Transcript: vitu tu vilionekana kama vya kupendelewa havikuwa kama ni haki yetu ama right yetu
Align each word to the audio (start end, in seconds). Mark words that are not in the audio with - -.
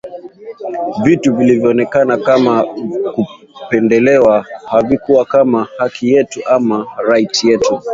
vitu 1.03 1.21
tu 1.31 1.35
vilionekana 1.35 2.17
kama 2.17 2.63
vya 2.63 3.11
kupendelewa 3.63 4.45
havikuwa 4.65 5.25
kama 5.25 5.61
ni 5.61 5.67
haki 5.77 6.11
yetu 6.11 6.41
ama 6.47 6.87
right 7.11 7.43
yetu 7.43 7.81